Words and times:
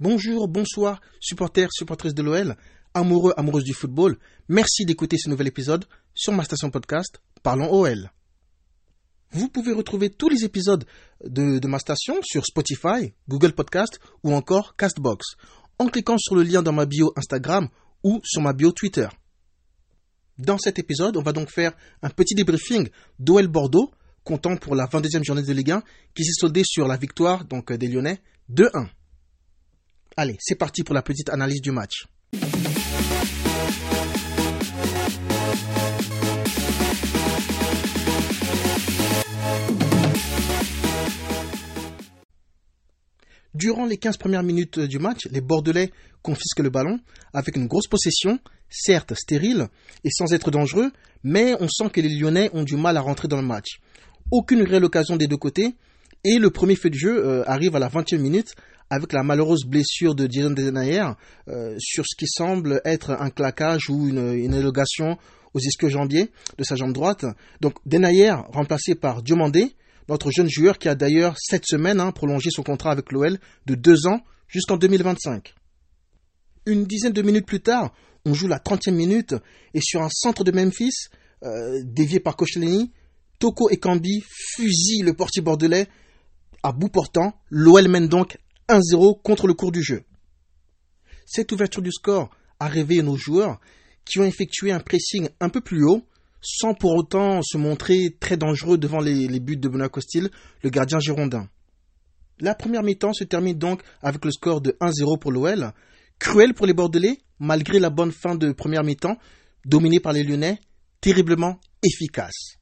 Bonjour, 0.00 0.48
bonsoir, 0.48 1.02
supporters, 1.20 1.68
supportrices 1.70 2.14
de 2.14 2.22
l'OL, 2.22 2.56
amoureux, 2.94 3.34
amoureuses 3.36 3.64
du 3.64 3.74
football. 3.74 4.16
Merci 4.48 4.86
d'écouter 4.86 5.18
ce 5.18 5.28
nouvel 5.28 5.48
épisode 5.48 5.84
sur 6.14 6.32
ma 6.32 6.42
station 6.42 6.70
podcast 6.70 7.20
Parlons 7.42 7.70
OL. 7.70 8.10
Vous 9.32 9.50
pouvez 9.50 9.74
retrouver 9.74 10.08
tous 10.08 10.30
les 10.30 10.42
épisodes 10.42 10.86
de, 11.22 11.66
ma 11.66 11.78
station 11.78 12.14
sur 12.22 12.46
Spotify, 12.46 13.12
Google 13.28 13.52
Podcast 13.52 14.00
ou 14.24 14.32
encore 14.32 14.74
Castbox 14.74 15.36
en 15.78 15.88
cliquant 15.88 16.16
sur 16.16 16.34
le 16.34 16.44
lien 16.44 16.62
dans 16.62 16.72
ma 16.72 16.86
bio 16.86 17.12
Instagram 17.16 17.68
ou 18.02 18.22
sur 18.24 18.40
ma 18.40 18.54
bio 18.54 18.72
Twitter. 18.72 19.08
Dans 20.38 20.56
cet 20.56 20.78
épisode, 20.78 21.18
on 21.18 21.22
va 21.22 21.34
donc 21.34 21.50
faire 21.50 21.72
un 22.00 22.08
petit 22.08 22.34
débriefing 22.34 22.88
d'OL 23.18 23.48
Bordeaux, 23.48 23.90
comptant 24.24 24.56
pour 24.56 24.74
la 24.74 24.86
22e 24.86 25.24
journée 25.24 25.42
de 25.42 25.52
Ligue 25.52 25.72
1, 25.72 25.82
qui 26.14 26.24
s'est 26.24 26.40
soldée 26.40 26.62
sur 26.64 26.88
la 26.88 26.96
victoire 26.96 27.44
donc 27.44 27.70
des 27.70 27.86
Lyonnais 27.86 28.22
2-1. 28.50 28.88
Allez, 30.16 30.36
c'est 30.40 30.56
parti 30.56 30.82
pour 30.82 30.94
la 30.94 31.02
petite 31.02 31.30
analyse 31.30 31.60
du 31.60 31.70
match. 31.70 32.06
Durant 43.54 43.86
les 43.86 43.98
15 43.98 44.16
premières 44.16 44.42
minutes 44.42 44.80
du 44.80 44.98
match, 44.98 45.28
les 45.30 45.40
Bordelais 45.40 45.92
confisquent 46.22 46.60
le 46.60 46.70
ballon 46.70 46.98
avec 47.32 47.56
une 47.56 47.66
grosse 47.66 47.86
possession, 47.86 48.38
certes 48.68 49.14
stérile 49.14 49.68
et 50.02 50.10
sans 50.10 50.32
être 50.32 50.50
dangereux, 50.50 50.90
mais 51.22 51.54
on 51.60 51.68
sent 51.68 51.90
que 51.92 52.00
les 52.00 52.08
Lyonnais 52.08 52.50
ont 52.52 52.64
du 52.64 52.76
mal 52.76 52.96
à 52.96 53.00
rentrer 53.00 53.28
dans 53.28 53.40
le 53.40 53.46
match. 53.46 53.80
Aucune 54.30 54.62
réelle 54.62 54.84
occasion 54.84 55.16
des 55.16 55.26
deux 55.26 55.36
côtés, 55.36 55.74
et 56.24 56.38
le 56.38 56.50
premier 56.50 56.76
fait 56.76 56.90
de 56.90 56.94
jeu 56.94 57.24
euh, 57.24 57.48
arrive 57.48 57.76
à 57.76 57.78
la 57.78 57.88
20e 57.88 58.18
minute 58.18 58.54
avec 58.90 59.12
la 59.12 59.22
malheureuse 59.22 59.64
blessure 59.64 60.14
de 60.14 60.28
Jason 60.30 60.50
Denayer 60.50 61.06
euh, 61.48 61.76
sur 61.78 62.04
ce 62.06 62.16
qui 62.16 62.26
semble 62.26 62.80
être 62.84 63.10
un 63.10 63.30
claquage 63.30 63.88
ou 63.88 64.08
une, 64.08 64.34
une 64.34 64.52
élongation 64.52 65.16
aux 65.54 65.60
ischio-jambiers 65.60 66.30
de 66.58 66.64
sa 66.64 66.74
jambe 66.76 66.92
droite. 66.92 67.24
Donc 67.60 67.74
Denayer 67.86 68.34
remplacé 68.52 68.94
par 68.94 69.22
Diomandé, 69.22 69.74
notre 70.08 70.30
jeune 70.30 70.50
joueur 70.50 70.78
qui 70.78 70.88
a 70.88 70.94
d'ailleurs 70.94 71.36
cette 71.38 71.66
semaine 71.66 72.00
hein, 72.00 72.10
prolongé 72.10 72.50
son 72.50 72.62
contrat 72.62 72.90
avec 72.90 73.12
l'OL 73.12 73.38
de 73.66 73.74
deux 73.76 74.06
ans 74.06 74.20
jusqu'en 74.48 74.76
2025. 74.76 75.54
Une 76.66 76.84
dizaine 76.84 77.12
de 77.12 77.22
minutes 77.22 77.46
plus 77.46 77.60
tard, 77.60 77.92
on 78.24 78.34
joue 78.34 78.48
la 78.48 78.58
30e 78.58 78.92
minute 78.92 79.34
et 79.72 79.80
sur 79.80 80.02
un 80.02 80.10
centre 80.10 80.44
de 80.44 80.50
Memphis, 80.50 81.08
euh, 81.44 81.80
dévié 81.84 82.20
par 82.20 82.36
Koscielny, 82.36 82.92
Toko 83.38 83.70
et 83.70 83.78
Kambi 83.78 84.22
fusillent 84.28 85.02
le 85.02 85.14
portier 85.14 85.42
bordelais 85.42 85.86
à 86.62 86.72
bout 86.72 86.88
portant. 86.88 87.32
L'OL 87.48 87.88
mène 87.88 88.08
donc 88.08 88.36
1-0 88.70 89.20
contre 89.22 89.46
le 89.46 89.54
cours 89.54 89.72
du 89.72 89.82
jeu. 89.82 90.04
Cette 91.26 91.52
ouverture 91.52 91.82
du 91.82 91.92
score 91.92 92.30
a 92.58 92.68
réveillé 92.68 93.02
nos 93.02 93.16
joueurs 93.16 93.60
qui 94.04 94.18
ont 94.18 94.24
effectué 94.24 94.72
un 94.72 94.80
pressing 94.80 95.28
un 95.40 95.48
peu 95.48 95.60
plus 95.60 95.84
haut 95.84 96.06
sans 96.40 96.74
pour 96.74 96.94
autant 96.94 97.42
se 97.42 97.58
montrer 97.58 98.16
très 98.18 98.36
dangereux 98.36 98.78
devant 98.78 99.00
les, 99.00 99.40
buts 99.40 99.56
de 99.56 99.68
Benoît 99.68 99.88
Costil, 99.88 100.30
le 100.62 100.70
gardien 100.70 100.98
girondin. 100.98 101.48
La 102.40 102.54
première 102.54 102.82
mi-temps 102.82 103.12
se 103.12 103.24
termine 103.24 103.58
donc 103.58 103.82
avec 104.00 104.24
le 104.24 104.30
score 104.30 104.60
de 104.62 104.74
1-0 104.80 105.18
pour 105.18 105.32
l'OL. 105.32 105.72
Cruel 106.18 106.54
pour 106.54 106.66
les 106.66 106.72
Bordelais, 106.72 107.18
malgré 107.38 107.78
la 107.78 107.90
bonne 107.90 108.12
fin 108.12 108.34
de 108.34 108.52
première 108.52 108.84
mi-temps, 108.84 109.18
dominée 109.66 110.00
par 110.00 110.12
les 110.12 110.24
Lyonnais, 110.24 110.58
terriblement 111.00 111.60
efficace. 111.82 112.56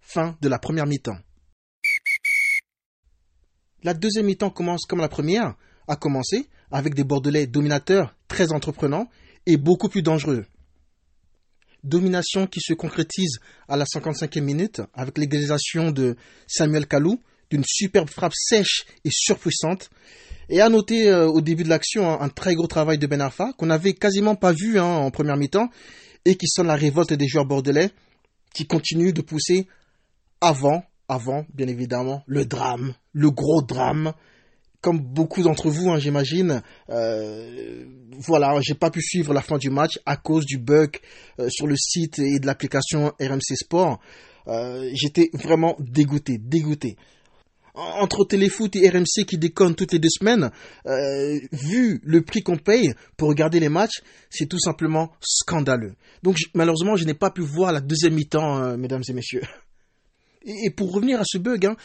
Fin 0.00 0.36
de 0.40 0.48
la 0.48 0.58
première 0.58 0.86
mi-temps. 0.86 1.18
La 3.86 3.94
deuxième 3.94 4.26
mi-temps 4.26 4.50
commence 4.50 4.84
comme 4.84 4.98
la 4.98 5.08
première 5.08 5.54
a 5.86 5.94
commencé, 5.94 6.48
avec 6.72 6.94
des 6.94 7.04
Bordelais 7.04 7.46
dominateurs, 7.46 8.16
très 8.26 8.50
entreprenants 8.50 9.08
et 9.46 9.56
beaucoup 9.56 9.88
plus 9.88 10.02
dangereux. 10.02 10.44
Domination 11.84 12.48
qui 12.48 12.58
se 12.60 12.72
concrétise 12.72 13.38
à 13.68 13.76
la 13.76 13.84
55e 13.84 14.40
minute 14.40 14.82
avec 14.92 15.16
l'égalisation 15.18 15.92
de 15.92 16.16
Samuel 16.48 16.88
Kalou 16.88 17.20
d'une 17.48 17.62
superbe 17.64 18.10
frappe 18.10 18.32
sèche 18.34 18.86
et 19.04 19.10
surpuissante. 19.12 19.88
Et 20.48 20.60
à 20.60 20.68
noter 20.68 21.08
euh, 21.08 21.28
au 21.28 21.40
début 21.40 21.62
de 21.62 21.68
l'action 21.68 22.20
un, 22.20 22.28
très 22.28 22.56
gros 22.56 22.66
travail 22.66 22.98
de 22.98 23.06
Ben 23.06 23.20
Arfa 23.20 23.52
qu'on 23.52 23.66
n'avait 23.66 23.92
quasiment 23.92 24.34
pas 24.34 24.52
vu 24.52 24.80
hein, 24.80 24.84
en 24.84 25.12
première 25.12 25.36
mi-temps 25.36 25.70
et 26.24 26.34
qui 26.34 26.48
sonne 26.48 26.66
la 26.66 26.74
révolte 26.74 27.12
des 27.12 27.28
joueurs 27.28 27.46
bordelais 27.46 27.90
qui 28.52 28.66
continuent 28.66 29.12
de 29.12 29.22
pousser 29.22 29.68
avant, 30.40 30.82
avant 31.08 31.46
bien 31.54 31.68
évidemment, 31.68 32.22
le 32.26 32.44
drame, 32.44 32.94
le 33.12 33.30
gros 33.30 33.62
drame 33.62 34.12
comme 34.86 35.00
beaucoup 35.00 35.42
d'entre 35.42 35.68
vous, 35.68 35.90
hein, 35.90 35.98
j'imagine, 35.98 36.62
euh, 36.90 37.84
voilà, 38.18 38.56
j'ai 38.60 38.74
pas 38.74 38.88
pu 38.88 39.02
suivre 39.02 39.34
la 39.34 39.40
fin 39.40 39.58
du 39.58 39.68
match 39.68 39.98
à 40.06 40.16
cause 40.16 40.44
du 40.46 40.58
bug 40.58 40.98
euh, 41.40 41.48
sur 41.50 41.66
le 41.66 41.74
site 41.76 42.20
et 42.20 42.38
de 42.38 42.46
l'application 42.46 43.12
RMC 43.20 43.56
Sport. 43.56 43.98
Euh, 44.46 44.88
j'étais 44.94 45.30
vraiment 45.32 45.74
dégoûté, 45.80 46.38
dégoûté. 46.38 46.96
Entre 47.74 48.24
Téléfoot 48.24 48.76
et 48.76 48.88
RMC 48.88 49.26
qui 49.26 49.38
déconnent 49.38 49.74
toutes 49.74 49.92
les 49.92 49.98
deux 49.98 50.08
semaines, 50.08 50.52
euh, 50.86 51.38
vu 51.50 52.00
le 52.04 52.22
prix 52.22 52.42
qu'on 52.42 52.56
paye 52.56 52.94
pour 53.16 53.28
regarder 53.28 53.58
les 53.58 53.68
matchs, 53.68 54.02
c'est 54.30 54.46
tout 54.46 54.60
simplement 54.60 55.10
scandaleux. 55.20 55.94
Donc 56.22 56.36
malheureusement, 56.54 56.94
je 56.94 57.04
n'ai 57.04 57.14
pas 57.14 57.30
pu 57.32 57.40
voir 57.40 57.72
la 57.72 57.80
deuxième 57.80 58.14
mi-temps, 58.14 58.76
mesdames 58.78 59.02
et 59.08 59.12
messieurs. 59.12 59.42
Et, 60.46 60.70
pour 60.70 60.92
revenir 60.92 61.20
à 61.20 61.24
ce 61.26 61.38
bug, 61.38 61.66
hein, 61.66 61.76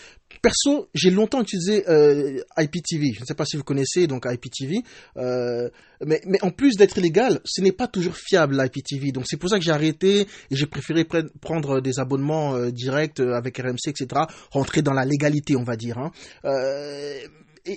perso, 0.41 0.87
j'ai 0.93 1.09
longtemps 1.09 1.41
utilisé 1.41 1.83
euh, 1.89 2.39
IPTV. 2.57 3.13
Je 3.15 3.21
ne 3.21 3.25
sais 3.25 3.33
pas 3.33 3.45
si 3.45 3.57
vous 3.57 3.63
connaissez 3.63 4.07
donc 4.07 4.25
IPTV, 4.29 4.83
euh, 5.17 5.69
mais, 6.05 6.21
mais 6.25 6.41
en 6.43 6.51
plus 6.51 6.77
d'être 6.77 6.97
illégal, 6.97 7.41
ce 7.43 7.61
n'est 7.61 7.71
pas 7.71 7.87
toujours 7.87 8.15
fiable 8.15 8.55
l'IPTV. 8.55 9.11
Donc 9.11 9.25
c'est 9.27 9.37
pour 9.37 9.49
ça 9.49 9.57
que 9.57 9.65
j'ai 9.65 9.71
arrêté 9.71 10.21
et 10.21 10.55
j'ai 10.55 10.67
préféré 10.67 11.05
prendre 11.41 11.81
des 11.81 11.99
abonnements 11.99 12.55
euh, 12.55 12.71
directs 12.71 13.19
euh, 13.19 13.33
avec 13.33 13.57
RMC, 13.57 13.87
etc. 13.87 14.23
Rentrer 14.51 14.81
dans 14.81 14.93
la 14.93 15.05
légalité, 15.05 15.55
on 15.55 15.63
va 15.63 15.75
dire. 15.75 15.97
Hein. 15.97 16.11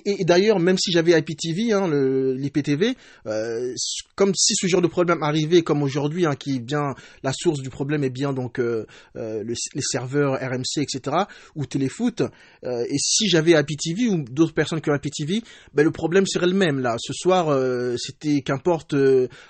Et, 0.05 0.23
d'ailleurs, 0.23 0.59
même 0.59 0.77
si 0.77 0.91
j'avais 0.91 1.17
IPTV, 1.17 1.73
hein, 1.73 1.89
l'IPTV, 1.89 2.95
euh, 3.25 3.73
comme 4.15 4.33
si 4.35 4.53
ce 4.55 4.67
genre 4.67 4.81
de 4.81 4.87
problème 4.87 5.23
arrivait 5.23 5.63
comme 5.63 5.81
aujourd'hui, 5.81 6.25
hein, 6.25 6.35
qui 6.35 6.57
est 6.57 6.59
bien 6.59 6.93
la 7.23 7.33
source 7.33 7.61
du 7.61 7.69
problème 7.69 8.03
est 8.03 8.11
bien 8.11 8.31
donc 8.31 8.59
euh, 8.59 8.85
euh 9.15 9.43
le, 9.43 9.53
les 9.73 9.81
serveurs 9.81 10.33
RMC, 10.33 10.81
etc. 10.81 11.17
ou 11.55 11.65
Téléfoot. 11.65 12.21
Et 12.63 12.97
si 12.97 13.27
j'avais 13.27 13.51
IPTV 13.51 14.07
ou 14.09 14.23
d'autres 14.23 14.53
personnes 14.53 14.81
qui 14.81 14.89
ont 14.89 14.95
IPTV, 14.95 15.41
ben 15.73 15.83
le 15.83 15.91
problème 15.91 16.25
serait 16.25 16.47
le 16.47 16.53
même 16.53 16.79
là. 16.79 16.95
Ce 16.99 17.13
soir, 17.13 17.57
c'était 17.97 18.41
qu'importe 18.41 18.95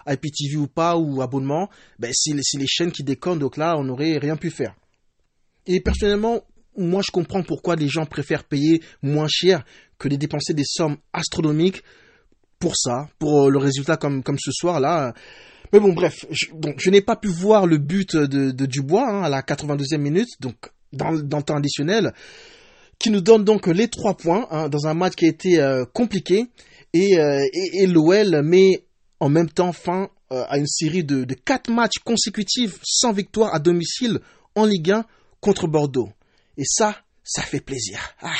IPTV 0.07 0.57
ou 0.57 0.67
pas 0.67 0.97
ou 0.97 1.21
abonnement, 1.21 1.69
ben 1.99 2.11
c'est 2.13 2.33
les 2.33 2.67
chaînes 2.67 2.91
qui 2.91 3.03
déconnent. 3.03 3.39
Donc 3.39 3.57
là, 3.57 3.75
on 3.77 3.83
n'aurait 3.83 4.17
rien 4.17 4.37
pu 4.37 4.49
faire. 4.49 4.75
Et 5.67 5.81
personnellement, 5.81 6.43
moi 6.77 7.01
je 7.05 7.11
comprends 7.11 7.43
pourquoi 7.43 7.75
les 7.75 7.87
gens 7.87 8.05
préfèrent 8.05 8.43
payer 8.43 8.81
moins 9.01 9.27
cher 9.29 9.63
que 9.97 10.07
de 10.07 10.15
dépenser 10.15 10.53
des 10.53 10.63
sommes 10.65 10.97
astronomiques 11.13 11.83
pour 12.59 12.75
ça, 12.75 13.09
pour 13.19 13.45
euh, 13.45 13.49
le 13.49 13.57
résultat 13.57 13.97
comme, 13.97 14.23
comme 14.23 14.39
ce 14.39 14.51
soir 14.51 14.79
là. 14.79 15.13
Mais 15.73 15.79
bon, 15.79 15.93
bref, 15.93 16.25
je, 16.29 16.47
donc 16.53 16.75
je 16.79 16.89
n'ai 16.89 17.01
pas 17.01 17.15
pu 17.15 17.27
voir 17.27 17.65
le 17.65 17.77
but 17.77 18.15
de, 18.15 18.51
de 18.51 18.65
Dubois 18.65 19.09
hein, 19.09 19.23
à 19.23 19.29
la 19.29 19.41
82e 19.41 19.97
minute, 19.97 20.29
donc 20.39 20.55
dans, 20.93 21.11
dans, 21.13 21.37
le 21.37 21.43
temps 21.43 21.57
additionnel, 21.57 22.13
qui 22.99 23.09
nous 23.09 23.21
donne 23.21 23.43
donc 23.43 23.67
les 23.67 23.87
trois 23.87 24.15
points 24.15 24.47
hein, 24.51 24.69
dans 24.69 24.87
un 24.87 24.93
match 24.93 25.15
qui 25.15 25.25
a 25.25 25.29
été 25.29 25.59
euh, 25.59 25.85
compliqué 25.85 26.45
et, 26.93 27.19
euh, 27.19 27.43
et, 27.53 27.83
et 27.83 27.87
l'OL 27.87 28.41
met 28.43 28.85
en 29.19 29.29
même 29.29 29.49
temps 29.49 29.73
fin 29.73 30.09
euh, 30.31 30.43
à 30.47 30.57
une 30.57 30.67
série 30.67 31.03
de, 31.03 31.23
de 31.23 31.33
quatre 31.33 31.69
matchs 31.69 31.99
consécutifs 32.03 32.79
sans 32.83 33.11
victoire 33.11 33.53
à 33.53 33.59
domicile 33.59 34.19
en 34.55 34.65
Ligue 34.65 34.91
1 34.91 35.05
contre 35.39 35.67
Bordeaux. 35.67 36.09
Et 36.57 36.63
ça, 36.65 36.95
ça 37.23 37.41
fait 37.41 37.59
plaisir. 37.59 37.99
Ah. 38.21 38.31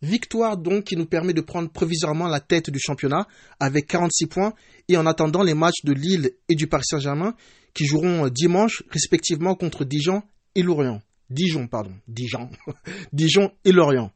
Victoire 0.00 0.56
donc 0.56 0.84
qui 0.84 0.96
nous 0.96 1.06
permet 1.06 1.32
de 1.32 1.40
prendre 1.40 1.70
provisoirement 1.70 2.28
la 2.28 2.40
tête 2.40 2.70
du 2.70 2.78
championnat 2.78 3.26
avec 3.58 3.86
46 3.88 4.26
points 4.26 4.52
et 4.88 4.96
en 4.96 5.06
attendant 5.06 5.42
les 5.42 5.54
matchs 5.54 5.84
de 5.84 5.92
Lille 5.92 6.32
et 6.48 6.54
du 6.54 6.66
Paris 6.68 6.84
Saint-Germain 6.86 7.34
qui 7.74 7.84
joueront 7.84 8.28
dimanche 8.28 8.82
respectivement 8.90 9.54
contre 9.54 9.84
Dijon 9.84 10.22
et 10.54 10.62
Lorient. 10.62 11.02
Dijon, 11.30 11.66
pardon. 11.66 11.92
Dijon. 12.06 12.48
Dijon 13.12 13.52
et 13.64 13.72
Lorient. 13.72 14.12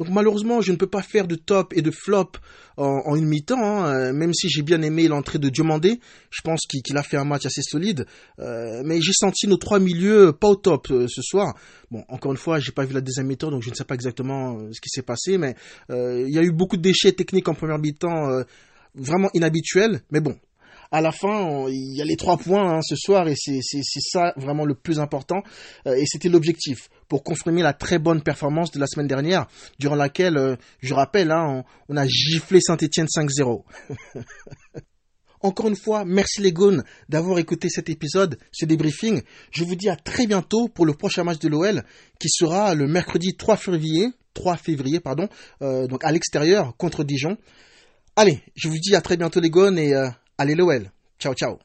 Donc 0.00 0.08
malheureusement, 0.08 0.62
je 0.62 0.72
ne 0.72 0.78
peux 0.78 0.86
pas 0.86 1.02
faire 1.02 1.26
de 1.26 1.34
top 1.34 1.74
et 1.76 1.82
de 1.82 1.90
flop 1.90 2.32
en, 2.78 3.14
une 3.16 3.26
mi-temps, 3.26 3.62
hein, 3.62 3.86
euh, 3.86 4.12
même 4.14 4.32
si 4.32 4.48
j'ai 4.48 4.62
bien 4.62 4.80
aimé 4.80 5.06
l'entrée 5.08 5.38
de 5.38 5.50
Diomandé. 5.50 6.00
Je 6.30 6.40
pense 6.42 6.60
qu'il 6.62 6.96
a 6.96 7.02
fait 7.02 7.18
un 7.18 7.26
match 7.26 7.44
assez 7.44 7.60
solide, 7.60 8.06
euh, 8.38 8.80
mais 8.82 9.02
j'ai 9.02 9.12
senti 9.12 9.46
nos 9.46 9.58
trois 9.58 9.78
milieux 9.78 10.32
pas 10.32 10.48
au 10.48 10.56
top 10.56 10.90
euh, 10.90 11.06
ce 11.06 11.20
soir. 11.20 11.54
Bon, 11.90 12.02
encore 12.08 12.32
une 12.32 12.38
fois, 12.38 12.58
j'ai 12.60 12.72
pas 12.72 12.86
vu 12.86 12.94
la 12.94 13.02
deuxième 13.02 13.26
mi-temps, 13.26 13.50
donc 13.50 13.62
je 13.62 13.68
ne 13.68 13.74
sais 13.74 13.84
pas 13.84 13.94
exactement 13.94 14.58
ce 14.72 14.80
qui 14.80 14.88
s'est 14.88 15.02
passé, 15.02 15.36
mais 15.36 15.54
il 15.90 16.30
y 16.30 16.38
a 16.38 16.42
eu 16.42 16.50
beaucoup 16.50 16.78
de 16.78 16.82
déchets 16.82 17.12
techniques 17.12 17.48
en 17.48 17.54
première 17.54 17.78
mi-temps, 17.78 18.42
vraiment 18.94 19.28
inhabituels. 19.34 20.00
Mais 20.10 20.20
bon, 20.20 20.38
à 20.92 21.00
la 21.00 21.12
fin, 21.12 21.68
il 21.68 21.96
y 21.96 22.02
a 22.02 22.04
les 22.04 22.16
trois 22.16 22.36
points 22.36 22.76
hein, 22.76 22.80
ce 22.82 22.96
soir 22.96 23.28
et 23.28 23.34
c'est 23.36 23.60
ça 24.00 24.32
vraiment 24.36 24.64
le 24.64 24.74
plus 24.74 24.98
important. 24.98 25.42
Euh, 25.86 25.94
et 25.94 26.04
c'était 26.06 26.28
l'objectif 26.28 26.88
pour 27.08 27.22
confirmer 27.22 27.62
la 27.62 27.72
très 27.72 27.98
bonne 27.98 28.22
performance 28.22 28.72
de 28.72 28.80
la 28.80 28.86
semaine 28.86 29.06
dernière, 29.06 29.46
durant 29.78 29.94
laquelle, 29.94 30.36
euh, 30.36 30.56
je 30.80 30.94
rappelle, 30.94 31.30
hein, 31.30 31.64
on, 31.88 31.96
a 31.96 32.06
giflé 32.06 32.60
Saint-Etienne 32.60 33.06
5-0. 33.06 33.62
Encore 35.42 35.68
une 35.68 35.76
fois, 35.76 36.04
merci 36.04 36.42
les 36.42 36.52
gones 36.52 36.82
d'avoir 37.08 37.38
écouté 37.38 37.68
cet 37.70 37.88
épisode, 37.88 38.36
ce 38.52 38.66
débriefing. 38.66 39.22
Je 39.52 39.64
vous 39.64 39.74
dis 39.74 39.88
à 39.88 39.96
très 39.96 40.26
bientôt 40.26 40.68
pour 40.68 40.84
le 40.84 40.92
prochain 40.92 41.24
match 41.24 41.38
de 41.38 41.48
l'OL 41.48 41.82
qui 42.18 42.28
sera 42.28 42.74
le 42.74 42.86
mercredi 42.86 43.36
3 43.36 43.56
février, 43.56 44.08
3 44.34 44.56
février 44.56 45.00
pardon, 45.00 45.28
euh, 45.62 45.86
donc 45.86 46.04
à 46.04 46.12
l'extérieur 46.12 46.76
contre 46.76 47.04
Dijon. 47.04 47.38
Allez, 48.16 48.42
je 48.54 48.68
vous 48.68 48.78
dis 48.78 48.94
à 48.94 49.00
très 49.00 49.16
bientôt 49.16 49.40
les 49.40 49.48
gones 49.48 49.78
et 49.78 49.94
allez 50.40 50.54
l'OL. 50.54 50.90
Ciao 51.18 51.34
ciao. 51.34 51.58